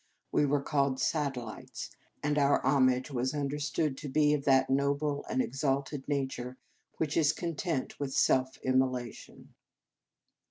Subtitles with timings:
[0.31, 1.91] We were called" satellites,"
[2.23, 6.57] and our homage was un derstood to be of that noble and ex alted nature
[6.97, 9.53] which is content with self immolation.